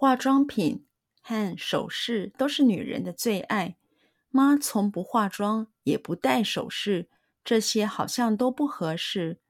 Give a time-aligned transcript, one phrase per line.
[0.00, 0.86] 化妆品
[1.20, 3.76] 和首饰都是女人的最爱。
[4.30, 7.10] 妈从不化妆，也不戴首饰，
[7.44, 9.42] 这些好像都不合适。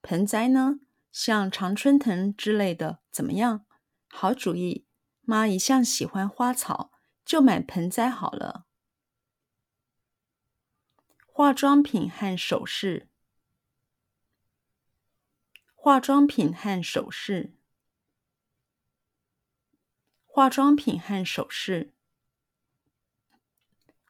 [0.00, 0.80] 盆栽呢？
[1.12, 3.64] 像常春藤之类的，怎么样？
[4.08, 4.84] 好主意。
[5.20, 6.90] 妈一向喜欢花草，
[7.24, 8.66] 就买盆栽好了。
[11.28, 13.08] 化妆品和首饰，
[15.76, 17.54] 化妆品和首饰，
[20.34, 21.92] 化妆品和首饰，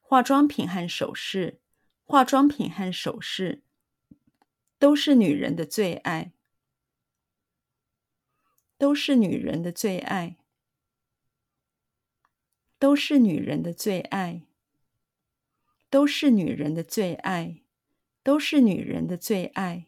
[0.00, 1.58] 化妆品和首饰，
[2.04, 3.64] 化妆品和首饰，
[4.78, 6.30] 都是女人的最爱，
[8.78, 10.36] 都是女人的最爱。
[12.78, 14.42] 都是女人的最爱，
[15.90, 17.62] 都是女人的最爱，
[18.22, 19.86] 都是女人的最爱。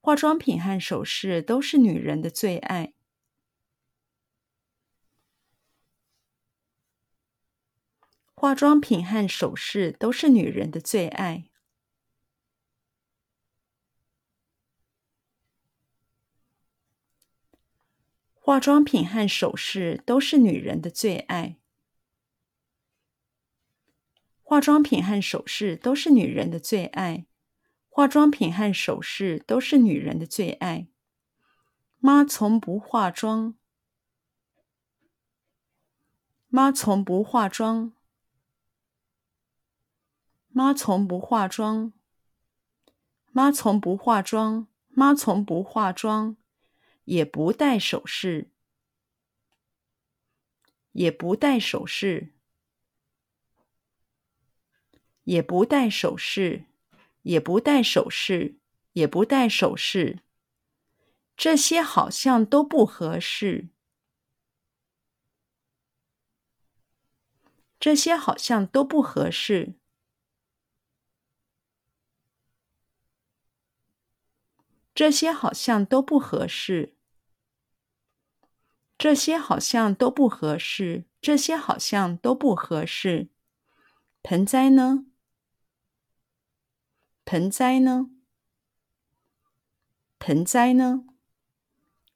[0.00, 2.94] 化妆品和首饰都是女人的最爱。
[8.34, 11.44] 化妆品和首饰都是女人的最爱。
[18.34, 21.56] 化妆品和首饰都是女人的最爱。
[24.42, 27.26] 化妆品和首饰都是女人的最爱。
[27.88, 30.88] 化妆品和首饰都是女人的最爱。
[31.98, 33.54] 妈从不化妆。
[36.48, 37.94] 妈从不化妆。
[40.56, 41.92] 妈从不化妆。
[43.32, 44.68] 妈从不化妆。
[44.90, 46.36] 妈从不化妆，
[47.06, 48.52] 也不戴首饰。
[50.92, 52.30] 也不戴首饰。
[55.24, 56.66] 也不戴首饰，
[57.22, 58.58] 也不戴首饰，
[58.92, 60.20] 也不戴首饰，
[61.36, 63.70] 这些好像都不合适。
[67.80, 69.74] 这些好像都不合适。
[74.94, 76.96] 这些好像都不合适。
[78.96, 81.04] 这些好像都不合适。
[81.20, 83.30] 这些好像都不合适。
[84.22, 85.06] 盆栽呢？
[87.24, 88.10] 盆栽呢？
[90.18, 91.04] 盆栽呢？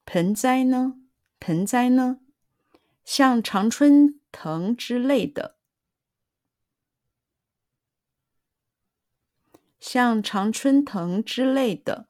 [0.04, 1.00] 盆栽呢？
[1.40, 2.20] 盆栽呢？
[3.04, 5.58] 像常春藤之类的，
[9.80, 12.07] 像常春藤之类的，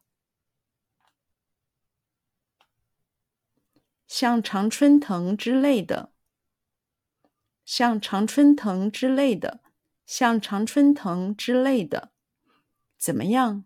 [4.09, 6.13] 像常春藤之类的，
[7.65, 9.63] 像常春藤之类的，
[10.07, 12.11] 像常春藤之类的。
[12.97, 13.65] 怎么样？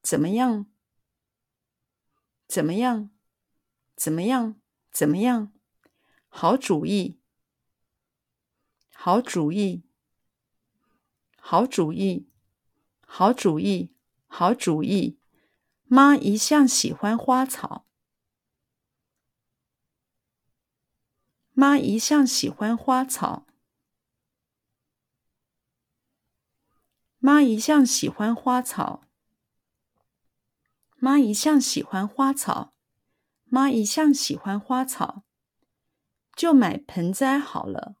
[0.00, 0.66] 怎么样？
[2.46, 3.10] 怎么样？
[3.96, 4.54] 怎么样？
[4.92, 5.52] 怎么样？
[6.28, 7.18] 好主意！
[8.94, 9.82] 好主意！
[11.36, 12.28] 好主意！
[13.04, 13.92] 好主意！
[14.28, 15.18] 好主意！
[15.84, 17.86] 妈一向喜欢花草。
[21.54, 23.46] 妈一向喜欢花草。
[27.18, 29.02] 妈一向喜欢花草。
[30.96, 32.72] 妈一向喜欢花草。
[33.44, 35.24] 妈一向喜欢花草。
[36.34, 37.96] 就买盆栽好了。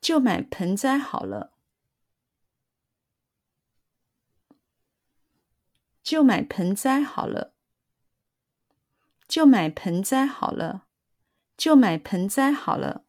[0.00, 1.56] 就买盆栽好了。
[6.02, 7.51] 就买盆栽好了。
[9.32, 10.82] 就买盆栽好了。
[11.56, 13.01] 就买盆栽好了。